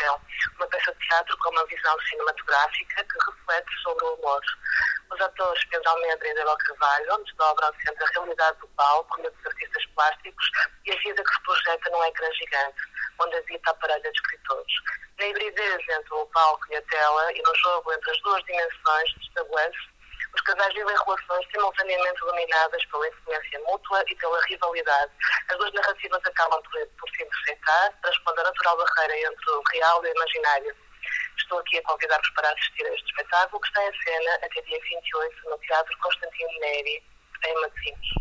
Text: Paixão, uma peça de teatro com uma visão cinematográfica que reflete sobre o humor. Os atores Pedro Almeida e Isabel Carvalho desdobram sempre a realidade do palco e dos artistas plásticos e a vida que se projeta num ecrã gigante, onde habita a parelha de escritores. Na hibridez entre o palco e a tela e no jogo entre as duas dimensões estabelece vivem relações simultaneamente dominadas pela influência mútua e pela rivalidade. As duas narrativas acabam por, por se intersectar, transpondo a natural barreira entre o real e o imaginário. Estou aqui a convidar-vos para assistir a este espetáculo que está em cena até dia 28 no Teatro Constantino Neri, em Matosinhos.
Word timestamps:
Paixão, 0.00 0.20
uma 0.56 0.66
peça 0.68 0.92
de 0.92 1.06
teatro 1.06 1.36
com 1.38 1.50
uma 1.50 1.66
visão 1.66 1.98
cinematográfica 2.08 3.04
que 3.04 3.30
reflete 3.30 3.82
sobre 3.82 4.04
o 4.04 4.14
humor. 4.14 4.40
Os 5.12 5.20
atores 5.20 5.64
Pedro 5.64 5.90
Almeida 5.90 6.26
e 6.26 6.32
Isabel 6.32 6.56
Carvalho 6.56 7.24
desdobram 7.24 7.72
sempre 7.84 8.04
a 8.04 8.08
realidade 8.14 8.58
do 8.60 8.68
palco 8.68 9.20
e 9.20 9.30
dos 9.30 9.46
artistas 9.46 9.86
plásticos 9.94 10.50
e 10.86 10.92
a 10.92 10.96
vida 10.96 11.22
que 11.22 11.34
se 11.34 11.42
projeta 11.42 11.90
num 11.90 12.04
ecrã 12.04 12.32
gigante, 12.32 12.80
onde 13.20 13.36
habita 13.36 13.70
a 13.70 13.74
parelha 13.74 14.02
de 14.02 14.18
escritores. 14.18 14.72
Na 15.18 15.26
hibridez 15.26 15.88
entre 15.88 16.14
o 16.14 16.26
palco 16.26 16.64
e 16.70 16.76
a 16.76 16.82
tela 16.82 17.32
e 17.32 17.42
no 17.42 17.54
jogo 17.56 17.92
entre 17.92 18.10
as 18.10 18.22
duas 18.22 18.44
dimensões 18.44 19.10
estabelece 19.20 19.78
vivem 20.68 20.96
relações 21.06 21.46
simultaneamente 21.50 22.20
dominadas 22.20 22.84
pela 22.86 23.08
influência 23.08 23.60
mútua 23.60 24.04
e 24.08 24.14
pela 24.16 24.40
rivalidade. 24.42 25.12
As 25.48 25.58
duas 25.58 25.72
narrativas 25.72 26.20
acabam 26.24 26.62
por, 26.62 26.86
por 26.98 27.10
se 27.10 27.22
intersectar, 27.22 27.92
transpondo 28.02 28.40
a 28.40 28.44
natural 28.44 28.76
barreira 28.76 29.32
entre 29.32 29.50
o 29.50 29.62
real 29.72 30.04
e 30.04 30.08
o 30.08 30.16
imaginário. 30.16 30.76
Estou 31.38 31.58
aqui 31.58 31.78
a 31.78 31.82
convidar-vos 31.82 32.30
para 32.30 32.50
assistir 32.50 32.86
a 32.86 32.94
este 32.94 33.06
espetáculo 33.06 33.60
que 33.60 33.68
está 33.68 33.86
em 33.86 34.02
cena 34.02 34.34
até 34.34 34.60
dia 34.62 34.80
28 34.80 35.50
no 35.50 35.58
Teatro 35.58 35.98
Constantino 35.98 36.60
Neri, 36.60 37.02
em 37.44 37.54
Matosinhos. 37.60 38.19